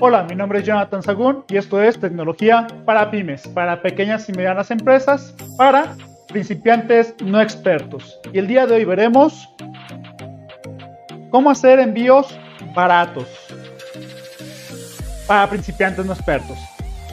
Hola, 0.00 0.24
mi 0.24 0.34
nombre 0.34 0.58
es 0.58 0.66
Jonathan 0.66 1.04
Sagún 1.04 1.44
y 1.48 1.56
esto 1.56 1.80
es 1.80 2.00
Tecnología 2.00 2.66
para 2.84 3.12
Pymes, 3.12 3.46
para 3.46 3.80
pequeñas 3.80 4.28
y 4.28 4.32
medianas 4.32 4.72
empresas, 4.72 5.32
para 5.56 5.94
principiantes 6.26 7.14
no 7.24 7.40
expertos. 7.40 8.18
Y 8.32 8.38
el 8.38 8.48
día 8.48 8.66
de 8.66 8.74
hoy 8.74 8.84
veremos 8.84 9.48
cómo 11.30 11.48
hacer 11.48 11.78
envíos 11.78 12.36
baratos 12.74 13.28
para 15.28 15.48
principiantes 15.48 16.04
no 16.04 16.12
expertos. 16.12 16.58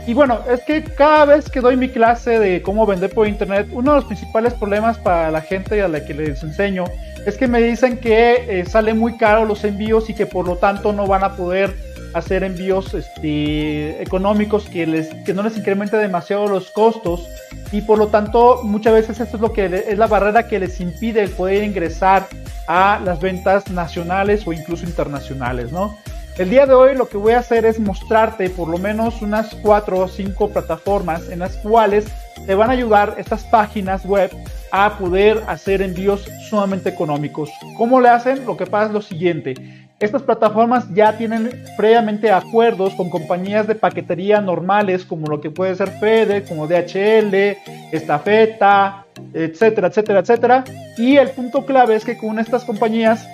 Y 0.07 0.15
bueno, 0.15 0.39
es 0.49 0.63
que 0.63 0.83
cada 0.83 1.25
vez 1.25 1.51
que 1.51 1.61
doy 1.61 1.77
mi 1.77 1.87
clase 1.87 2.39
de 2.39 2.63
cómo 2.63 2.87
vender 2.87 3.13
por 3.13 3.27
internet, 3.27 3.67
uno 3.71 3.91
de 3.91 3.97
los 3.97 4.05
principales 4.05 4.55
problemas 4.55 4.97
para 4.97 5.29
la 5.29 5.41
gente 5.41 5.79
a 5.83 5.87
la 5.87 6.03
que 6.03 6.15
les 6.15 6.41
enseño 6.41 6.85
es 7.27 7.37
que 7.37 7.47
me 7.47 7.61
dicen 7.61 7.99
que 7.99 8.45
eh, 8.49 8.65
salen 8.65 8.97
muy 8.97 9.17
caros 9.17 9.47
los 9.47 9.63
envíos 9.63 10.09
y 10.09 10.15
que 10.15 10.25
por 10.25 10.47
lo 10.47 10.57
tanto 10.57 10.91
no 10.91 11.05
van 11.05 11.23
a 11.23 11.35
poder 11.35 11.90
hacer 12.13 12.43
envíos 12.43 12.93
este, 12.93 14.01
económicos 14.01 14.65
que, 14.65 14.85
les, 14.85 15.13
que 15.25 15.33
no 15.33 15.43
les 15.43 15.57
incremente 15.57 15.97
demasiado 15.97 16.47
los 16.47 16.71
costos 16.71 17.27
y 17.71 17.81
por 17.81 17.97
lo 17.97 18.07
tanto 18.07 18.61
muchas 18.63 18.93
veces 18.93 19.19
esto 19.19 19.37
es 19.37 19.41
lo 19.41 19.53
que 19.53 19.85
es 19.87 19.97
la 19.97 20.07
barrera 20.07 20.47
que 20.47 20.59
les 20.59 20.79
impide 20.79 21.23
el 21.23 21.29
poder 21.29 21.63
ingresar 21.63 22.27
a 22.67 22.99
las 23.03 23.19
ventas 23.19 23.69
nacionales 23.69 24.45
o 24.47 24.53
incluso 24.53 24.85
internacionales, 24.85 25.71
¿no? 25.71 25.97
El 26.37 26.49
día 26.49 26.65
de 26.65 26.73
hoy 26.73 26.95
lo 26.95 27.09
que 27.09 27.17
voy 27.17 27.33
a 27.33 27.39
hacer 27.39 27.65
es 27.65 27.79
mostrarte 27.79 28.49
por 28.49 28.69
lo 28.69 28.77
menos 28.77 29.21
unas 29.21 29.53
cuatro 29.55 29.99
o 29.99 30.07
cinco 30.07 30.49
plataformas 30.49 31.29
en 31.29 31.39
las 31.39 31.57
cuales 31.57 32.05
te 32.45 32.55
van 32.55 32.69
a 32.69 32.73
ayudar 32.73 33.15
estas 33.17 33.43
páginas 33.43 34.05
web 34.05 34.31
a 34.71 34.97
poder 34.97 35.43
hacer 35.47 35.81
envíos 35.81 36.25
sumamente 36.49 36.89
económicos. 36.89 37.51
¿Cómo 37.77 37.99
le 37.99 38.09
hacen? 38.09 38.45
Lo 38.45 38.55
que 38.55 38.65
pasa 38.65 38.87
es 38.87 38.91
lo 38.93 39.01
siguiente. 39.01 39.53
Estas 40.01 40.23
plataformas 40.23 40.91
ya 40.93 41.17
tienen 41.17 41.63
previamente 41.77 42.31
acuerdos 42.31 42.95
con 42.95 43.09
compañías 43.09 43.67
de 43.67 43.75
paquetería 43.75 44.41
normales 44.41 45.05
como 45.05 45.27
lo 45.27 45.39
que 45.39 45.51
puede 45.51 45.75
ser 45.75 45.91
FedEx, 45.91 46.49
como 46.49 46.67
DHL, 46.67 47.57
Estafeta, 47.91 49.05
etcétera, 49.33 49.87
etcétera, 49.87 50.19
etcétera. 50.19 50.63
Y 50.97 51.17
el 51.17 51.29
punto 51.29 51.65
clave 51.65 51.95
es 51.95 52.03
que 52.03 52.17
con 52.17 52.39
estas 52.39 52.65
compañías 52.65 53.27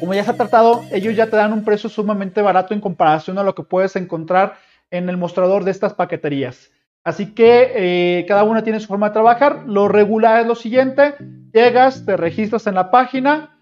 como 0.00 0.14
ya 0.14 0.22
se 0.22 0.30
ha 0.30 0.36
tratado, 0.36 0.84
ellos 0.92 1.16
ya 1.16 1.26
te 1.26 1.36
dan 1.36 1.52
un 1.52 1.64
precio 1.64 1.90
sumamente 1.90 2.40
barato 2.40 2.72
en 2.72 2.80
comparación 2.80 3.38
a 3.38 3.42
lo 3.42 3.54
que 3.54 3.64
puedes 3.64 3.96
encontrar 3.96 4.56
en 4.90 5.08
el 5.08 5.16
mostrador 5.16 5.64
de 5.64 5.72
estas 5.72 5.94
paqueterías. 5.94 6.70
Así 7.02 7.34
que 7.34 7.72
eh, 7.74 8.26
cada 8.28 8.44
una 8.44 8.62
tiene 8.62 8.80
su 8.80 8.86
forma 8.86 9.08
de 9.08 9.14
trabajar. 9.14 9.64
Lo 9.66 9.88
regular 9.88 10.40
es 10.40 10.46
lo 10.46 10.54
siguiente, 10.54 11.14
llegas, 11.52 12.04
te 12.04 12.16
registras 12.16 12.66
en 12.66 12.74
la 12.74 12.90
página 12.90 13.56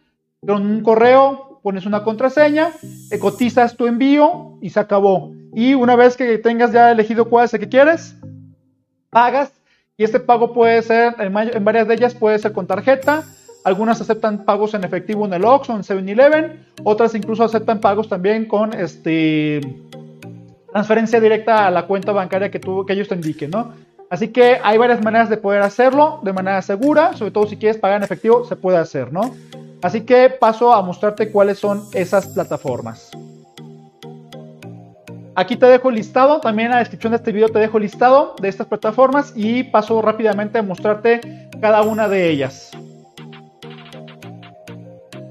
con 0.46 0.66
un 0.66 0.82
correo, 0.82 1.45
pones 1.66 1.84
una 1.84 2.04
contraseña, 2.04 2.70
cotizas 3.18 3.76
tu 3.76 3.88
envío 3.88 4.56
y 4.62 4.70
se 4.70 4.78
acabó. 4.78 5.32
Y 5.52 5.74
una 5.74 5.96
vez 5.96 6.16
que 6.16 6.38
tengas 6.38 6.70
ya 6.70 6.92
elegido 6.92 7.28
cuál 7.28 7.46
es 7.46 7.54
el 7.54 7.58
que 7.58 7.68
quieres, 7.68 8.14
pagas 9.10 9.50
y 9.96 10.04
este 10.04 10.20
pago 10.20 10.52
puede 10.52 10.80
ser, 10.82 11.16
en 11.18 11.64
varias 11.64 11.88
de 11.88 11.94
ellas 11.94 12.14
puede 12.14 12.38
ser 12.38 12.52
con 12.52 12.68
tarjeta, 12.68 13.24
algunas 13.64 14.00
aceptan 14.00 14.44
pagos 14.44 14.74
en 14.74 14.84
efectivo 14.84 15.26
en 15.26 15.32
el 15.32 15.44
Oxxo, 15.44 15.74
en 15.74 15.82
7-Eleven. 15.82 16.66
Otras 16.84 17.16
incluso 17.16 17.42
aceptan 17.42 17.80
pagos 17.80 18.08
también 18.08 18.46
con 18.46 18.72
este 18.72 19.60
transferencia 20.70 21.18
directa 21.18 21.66
a 21.66 21.72
la 21.72 21.88
cuenta 21.88 22.12
bancaria 22.12 22.48
que, 22.48 22.60
tú, 22.60 22.86
que 22.86 22.92
ellos 22.92 23.08
te 23.08 23.16
indiquen, 23.16 23.50
¿no? 23.50 23.72
Así 24.08 24.28
que 24.28 24.60
hay 24.62 24.78
varias 24.78 25.02
maneras 25.02 25.28
de 25.28 25.36
poder 25.36 25.62
hacerlo 25.62 26.20
de 26.22 26.32
manera 26.32 26.62
segura, 26.62 27.14
sobre 27.14 27.32
todo 27.32 27.48
si 27.48 27.56
quieres 27.56 27.76
pagar 27.76 27.96
en 27.96 28.04
efectivo, 28.04 28.44
se 28.44 28.54
puede 28.54 28.78
hacer, 28.78 29.12
¿no? 29.12 29.34
Así 29.86 30.00
que 30.00 30.30
paso 30.30 30.74
a 30.74 30.82
mostrarte 30.82 31.30
cuáles 31.30 31.60
son 31.60 31.84
esas 31.92 32.26
plataformas. 32.26 33.12
Aquí 35.36 35.54
te 35.54 35.66
dejo 35.66 35.92
listado, 35.92 36.40
también 36.40 36.66
en 36.66 36.72
la 36.72 36.78
descripción 36.80 37.12
de 37.12 37.18
este 37.18 37.30
video 37.30 37.50
te 37.50 37.60
dejo 37.60 37.78
listado 37.78 38.34
de 38.42 38.48
estas 38.48 38.66
plataformas 38.66 39.32
y 39.36 39.62
paso 39.62 40.02
rápidamente 40.02 40.58
a 40.58 40.62
mostrarte 40.62 41.20
cada 41.60 41.82
una 41.82 42.08
de 42.08 42.28
ellas. 42.28 42.72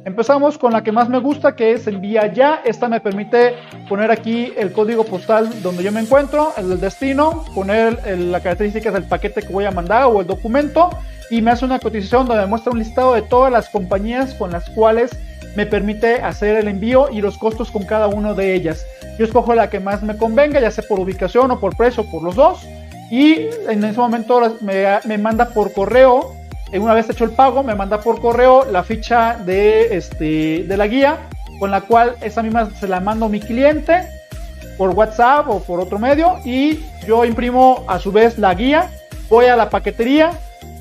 Empezamos 0.05 0.57
con 0.57 0.71
la 0.71 0.81
que 0.81 0.93
más 0.93 1.09
me 1.09 1.19
gusta, 1.19 1.53
que 1.53 1.73
es 1.73 1.85
envía 1.87 2.31
ya. 2.31 2.61
Esta 2.63 2.87
me 2.87 3.01
permite 3.01 3.55
poner 3.89 4.09
aquí 4.09 4.53
el 4.55 4.71
código 4.71 5.03
postal 5.03 5.61
donde 5.63 5.83
yo 5.83 5.91
me 5.91 5.99
encuentro, 5.99 6.53
el 6.55 6.79
destino, 6.79 7.43
poner 7.53 7.99
las 8.17 8.41
características 8.41 8.93
del 8.93 9.03
paquete 9.03 9.41
que 9.41 9.51
voy 9.51 9.65
a 9.65 9.71
mandar 9.71 10.05
o 10.05 10.21
el 10.21 10.27
documento 10.27 10.91
y 11.29 11.41
me 11.41 11.51
hace 11.51 11.65
una 11.65 11.79
cotización 11.79 12.27
donde 12.27 12.45
muestra 12.45 12.71
un 12.71 12.79
listado 12.79 13.13
de 13.13 13.21
todas 13.21 13.51
las 13.51 13.69
compañías 13.69 14.33
con 14.33 14.51
las 14.51 14.69
cuales 14.69 15.11
me 15.55 15.65
permite 15.65 16.21
hacer 16.21 16.55
el 16.57 16.67
envío 16.67 17.09
y 17.11 17.21
los 17.21 17.37
costos 17.37 17.71
con 17.71 17.85
cada 17.85 18.07
una 18.07 18.33
de 18.33 18.53
ellas. 18.53 18.85
Yo 19.17 19.25
escojo 19.25 19.55
la 19.55 19.69
que 19.69 19.79
más 19.79 20.03
me 20.03 20.17
convenga, 20.17 20.59
ya 20.59 20.71
sea 20.71 20.83
por 20.87 20.99
ubicación 20.99 21.51
o 21.51 21.59
por 21.59 21.77
precio, 21.77 22.03
por 22.09 22.23
los 22.23 22.35
dos. 22.35 22.65
Y 23.09 23.47
en 23.69 23.83
ese 23.83 23.97
momento 23.97 24.57
me, 24.61 24.85
me 25.05 25.17
manda 25.17 25.49
por 25.49 25.71
correo 25.71 26.35
una 26.79 26.93
vez 26.93 27.09
hecho 27.09 27.23
el 27.23 27.31
pago, 27.31 27.63
me 27.63 27.75
manda 27.75 27.99
por 27.99 28.19
correo 28.19 28.65
la 28.65 28.83
ficha 28.83 29.37
de, 29.45 29.95
este, 29.95 30.63
de 30.63 30.77
la 30.77 30.87
guía, 30.87 31.17
con 31.59 31.71
la 31.71 31.81
cual 31.81 32.15
esa 32.21 32.43
misma 32.43 32.69
se 32.71 32.87
la 32.87 32.99
mando 32.99 33.25
a 33.25 33.29
mi 33.29 33.39
cliente 33.39 34.07
por 34.77 34.89
WhatsApp 34.89 35.47
o 35.47 35.61
por 35.61 35.79
otro 35.79 35.99
medio 35.99 36.39
y 36.43 36.83
yo 37.07 37.23
imprimo 37.23 37.85
a 37.87 37.99
su 37.99 38.11
vez 38.11 38.37
la 38.37 38.53
guía, 38.53 38.89
voy 39.29 39.45
a 39.45 39.55
la 39.55 39.69
paquetería 39.69 40.31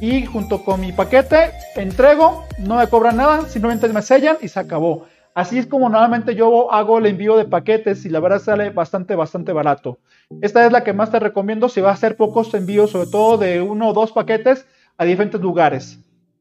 y 0.05 0.27
junto 0.27 0.63
con 0.63 0.83
mi 0.83 0.93
paquete 0.93 1.53
entrego, 1.77 2.45
no 2.59 2.77
me 2.77 2.87
cobran 2.89 3.17
nada, 3.17 3.49
simplemente 3.49 3.89
me 3.89 4.03
sellan 4.03 4.37
y 4.43 4.49
se 4.49 4.61
acabó. 4.61 5.07
Así 5.35 5.59
es 5.59 5.67
como 5.67 5.89
normalmente 5.89 6.35
yo 6.35 6.71
hago 6.73 6.99
el 6.99 7.07
envío 7.07 7.37
de 7.37 7.47
paquetes 7.47 8.05
y 8.05 8.11
la 8.11 8.21
verdad 8.21 8.39
sale 8.39 8.69
bastante, 8.69 9.17
bastante 9.17 9.53
barato. 9.53 9.99
Esta 10.43 10.67
es 10.67 10.73
la 10.73 10.85
que 10.85 10.93
más 10.93 11.11
te 11.11 11.19
recomiendo 11.19 11.71
si 11.71 11.81
vas 11.81 11.93
a 11.93 11.95
hacer 11.95 12.17
pocos 12.17 12.53
envíos, 12.53 12.91
sobre 12.91 13.11
todo 13.11 13.39
de 13.39 13.63
uno 13.63 13.89
o 13.89 13.93
dos 13.95 14.13
paquetes 14.13 14.67
a 14.99 15.05
diferentes 15.05 15.41
lugares. 15.41 15.99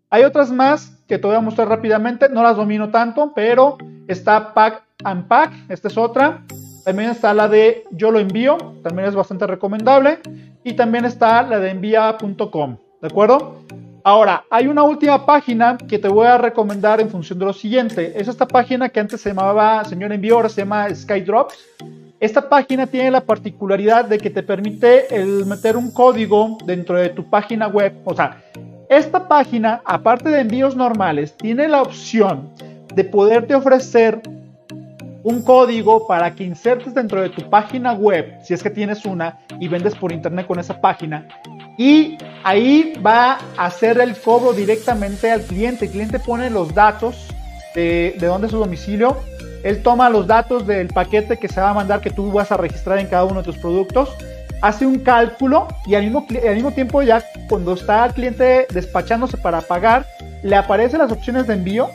Hay 0.10 0.24
otras 0.26 0.52
más 0.52 1.00
que 1.08 1.18
te 1.18 1.26
voy 1.26 1.36
a 1.38 1.42
mostrar 1.42 1.70
rápidamente, 1.70 2.28
no 2.30 2.44
las 2.44 2.58
domino 2.58 2.92
tanto, 2.92 3.32
pero 3.34 3.78
está 4.08 4.54
Pack 4.54 4.84
and 5.06 5.28
Pack, 5.28 5.54
esta 5.70 5.88
es 5.88 5.98
otra. 5.98 6.44
También 6.84 7.12
está 7.12 7.34
la 7.34 7.48
de 7.48 7.86
Yo 7.92 8.12
lo 8.12 8.20
envío, 8.20 8.58
también 8.84 9.08
es 9.08 9.16
bastante 9.16 9.48
recomendable. 9.48 10.20
Y 10.66 10.74
también 10.74 11.06
está 11.06 11.44
la 11.44 11.60
de 11.60 11.72
envía.com, 11.72 12.78
¿de 13.04 13.08
acuerdo? 13.08 13.58
Ahora, 14.06 14.46
hay 14.50 14.68
una 14.68 14.84
última 14.84 15.26
página 15.26 15.78
que 15.78 16.00
te 16.00 16.08
voy 16.08 16.26
a 16.26 16.38
recomendar 16.38 17.02
en 17.02 17.10
función 17.10 17.38
de 17.38 17.44
lo 17.44 17.52
siguiente. 17.52 18.14
Es 18.16 18.30
esta 18.30 18.48
página 18.48 18.88
que 18.88 19.02
antes 19.02 19.20
se 19.20 19.30
llamaba 19.30 19.84
Señor 19.84 20.14
Envío, 20.14 20.36
ahora 20.36 20.48
se 20.48 20.62
llama 20.62 20.88
Skydrops. 20.96 21.54
Esta 22.22 22.48
página 22.48 22.88
tiene 22.88 23.12
la 23.12 23.20
particularidad 23.20 24.06
de 24.06 24.18
que 24.18 24.30
te 24.30 24.42
permite 24.42 25.14
el 25.14 25.46
meter 25.46 25.76
un 25.76 25.92
código 25.92 26.58
dentro 26.66 26.96
de 26.96 27.10
tu 27.10 27.30
página 27.30 27.68
web. 27.68 27.94
O 28.06 28.16
sea, 28.16 28.42
esta 28.88 29.28
página, 29.28 29.82
aparte 29.84 30.30
de 30.30 30.40
envíos 30.40 30.74
normales, 30.74 31.36
tiene 31.36 31.68
la 31.68 31.82
opción 31.82 32.52
de 32.96 33.04
poderte 33.04 33.54
ofrecer 33.54 34.22
un 35.24 35.42
código 35.42 36.08
para 36.08 36.34
que 36.34 36.46
insertes 36.46 36.94
dentro 36.94 37.22
de 37.22 37.30
tu 37.30 37.50
página 37.50 37.92
web, 37.92 38.34
si 38.44 38.54
es 38.54 38.64
que 38.64 38.70
tienes 38.70 39.04
una 39.04 39.40
y 39.60 39.68
vendes 39.68 39.94
por 39.94 40.14
internet 40.14 40.48
con 40.48 40.58
esa 40.58 40.80
página. 40.80 41.28
Y 41.78 42.18
ahí 42.44 42.94
va 43.06 43.40
a 43.58 43.66
hacer 43.66 44.00
el 44.00 44.16
cobro 44.16 44.54
directamente 44.54 45.32
al 45.32 45.42
cliente. 45.42 45.86
El 45.86 45.92
cliente 45.92 46.20
pone 46.20 46.50
los 46.50 46.74
datos 46.74 47.28
de, 47.74 48.16
de 48.20 48.28
dónde 48.28 48.48
es 48.48 48.52
su 48.52 48.60
domicilio 48.60 49.18
él 49.64 49.82
toma 49.82 50.10
los 50.10 50.28
datos 50.28 50.68
del 50.68 50.90
paquete 50.90 51.38
que 51.38 51.48
se 51.48 51.62
va 51.62 51.70
a 51.70 51.74
mandar 51.74 52.02
que 52.02 52.10
tú 52.10 52.32
vas 52.32 52.52
a 52.52 52.58
registrar 52.58 53.00
en 53.00 53.08
cada 53.08 53.24
uno 53.24 53.42
de 53.42 53.46
tus 53.46 53.58
productos, 53.58 54.10
hace 54.62 54.86
un 54.86 55.00
cálculo 55.00 55.68
y 55.86 55.96
al 55.96 56.04
mismo, 56.04 56.28
al 56.48 56.56
mismo 56.56 56.72
tiempo 56.72 57.02
ya 57.02 57.24
cuando 57.50 57.74
está 57.74 58.06
el 58.06 58.14
cliente 58.14 58.68
despachándose 58.74 59.38
para 59.38 59.62
pagar, 59.62 60.06
le 60.44 60.56
aparecen 60.58 61.00
las 61.00 61.12
opciones 61.12 61.48
de 61.48 61.54
envío, 61.54 61.90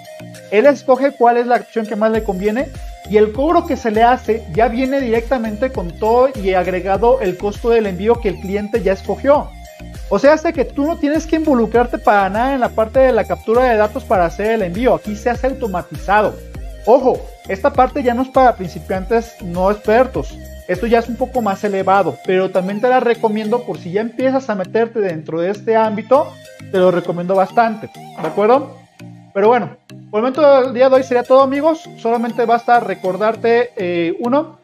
él 0.51 0.67
escoge 0.67 1.13
cuál 1.13 1.37
es 1.37 1.47
la 1.47 1.57
opción 1.57 1.87
que 1.87 1.97
más 1.97 2.11
le 2.11 2.25
conviene 2.25 2.69
y 3.11 3.19
el 3.19 3.33
cobro 3.33 3.67
que 3.67 3.77
se 3.77 3.91
le 3.91 4.03
hace 4.03 4.45
ya 4.55 4.69
viene 4.69 5.01
directamente 5.01 5.71
con 5.71 5.91
todo 5.99 6.31
y 6.35 6.55
agregado 6.55 7.21
el 7.21 7.37
costo 7.37 7.71
del 7.71 7.87
envío 7.87 8.21
que 8.21 8.31
el 8.31 8.41
cliente 8.41 8.83
ya 8.83 8.93
escogió. 8.93 9.51
O 10.11 10.19
sea, 10.19 10.33
hace 10.33 10.53
que 10.53 10.65
tú 10.65 10.87
no 10.87 10.97
tienes 10.97 11.27
que 11.27 11.37
involucrarte 11.37 11.99
para 11.99 12.31
nada 12.31 12.55
en 12.55 12.61
la 12.61 12.71
parte 12.71 12.99
de 12.99 13.13
la 13.13 13.25
captura 13.25 13.65
de 13.65 13.77
datos 13.77 14.05
para 14.05 14.25
hacer 14.25 14.53
el 14.53 14.63
envío. 14.63 14.95
Aquí 14.95 15.15
se 15.15 15.29
hace 15.29 15.49
automatizado. 15.49 16.35
Ojo, 16.87 17.21
esta 17.49 17.71
parte 17.71 18.03
ya 18.03 18.15
no 18.15 18.23
es 18.23 18.29
para 18.29 18.57
principiantes 18.57 19.35
no 19.43 19.71
expertos. 19.71 20.35
Esto 20.67 20.87
ya 20.87 20.99
es 20.99 21.09
un 21.09 21.17
poco 21.17 21.43
más 21.43 21.63
elevado, 21.65 22.17
pero 22.27 22.51
también 22.51 22.81
te 22.81 22.89
la 22.89 23.01
recomiendo 23.01 23.63
por 23.65 23.79
si 23.79 23.93
ya 23.93 24.03
empiezas 24.03 24.49
a 24.49 24.55
meterte 24.55 25.01
dentro 25.01 25.41
de 25.41 25.51
este 25.51 25.77
ámbito, 25.77 26.33
te 26.71 26.79
lo 26.79 26.91
recomiendo 26.91 27.35
bastante, 27.35 27.91
¿de 27.95 28.27
acuerdo? 28.27 28.77
Pero 29.33 29.49
bueno, 29.49 29.77
por 30.11 30.19
el 30.19 30.23
momento 30.23 30.63
del 30.63 30.75
día 30.75 30.91
de 30.91 30.97
hoy 30.97 31.03
sería 31.05 31.23
todo 31.23 31.41
amigos, 31.41 31.89
solamente 31.97 32.45
basta 32.45 32.81
recordarte 32.81 33.71
eh, 33.77 34.19
uno, 34.21 34.59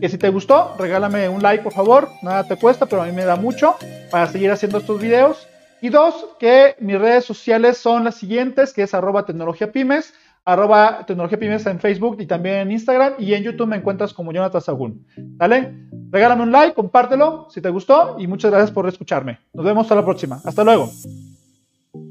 que 0.00 0.08
si 0.08 0.16
te 0.16 0.30
gustó, 0.30 0.76
regálame 0.78 1.28
un 1.28 1.42
like 1.42 1.62
por 1.62 1.74
favor, 1.74 2.08
nada 2.22 2.44
te 2.44 2.56
cuesta, 2.56 2.86
pero 2.86 3.02
a 3.02 3.04
mí 3.06 3.12
me 3.12 3.26
da 3.26 3.36
mucho 3.36 3.76
para 4.10 4.26
seguir 4.26 4.50
haciendo 4.50 4.78
estos 4.78 5.00
videos. 5.00 5.46
Y 5.80 5.90
dos, 5.90 6.26
que 6.38 6.76
mis 6.80 6.98
redes 6.98 7.24
sociales 7.24 7.76
son 7.76 8.04
las 8.04 8.14
siguientes, 8.14 8.72
que 8.72 8.82
es 8.82 8.94
arroba 8.94 9.26
tecnología 9.26 9.70
pymes, 9.70 10.14
arroba 10.44 11.04
tecnología 11.06 11.38
pymes 11.38 11.66
en 11.66 11.78
Facebook 11.78 12.16
y 12.20 12.26
también 12.26 12.56
en 12.56 12.72
Instagram 12.72 13.14
y 13.18 13.34
en 13.34 13.42
YouTube 13.42 13.66
me 13.66 13.76
encuentras 13.76 14.14
como 14.14 14.32
Jonathan 14.32 14.62
Sagún. 14.62 15.06
¿Dale? 15.16 15.74
Regálame 16.10 16.42
un 16.42 16.52
like, 16.52 16.74
compártelo 16.74 17.48
si 17.50 17.60
te 17.60 17.70
gustó 17.70 18.16
y 18.18 18.26
muchas 18.26 18.50
gracias 18.50 18.70
por 18.70 18.88
escucharme. 18.88 19.40
Nos 19.52 19.64
vemos 19.64 19.84
hasta 19.84 19.96
la 19.96 20.04
próxima. 20.04 20.40
Hasta 20.44 20.64
luego. 20.64 20.90